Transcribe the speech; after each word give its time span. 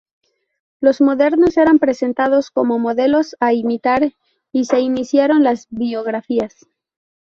Los 0.79 0.99
modernos 0.99 1.57
eran 1.57 1.77
presentados 1.77 2.49
como 2.49 2.79
modelos 2.79 3.35
a 3.39 3.53
imitar, 3.53 4.13
y 4.51 4.65
se 4.65 4.79
iniciaron 4.79 5.43
las 5.43 5.67
biografías. 5.69 6.65